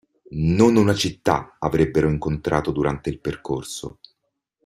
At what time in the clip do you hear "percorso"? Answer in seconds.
3.19-3.99